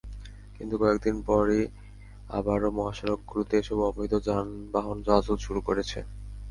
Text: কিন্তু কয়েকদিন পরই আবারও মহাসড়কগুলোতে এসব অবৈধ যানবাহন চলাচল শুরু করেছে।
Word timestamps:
কিন্তু 0.55 0.75
কয়েকদিন 0.81 1.15
পরই 1.27 1.63
আবারও 2.29 2.69
মহাসড়কগুলোতে 2.77 3.53
এসব 3.59 3.77
অবৈধ 3.89 4.13
যানবাহন 4.27 4.97
চলাচল 5.05 5.37
শুরু 5.45 5.59
করেছে। 5.67 5.99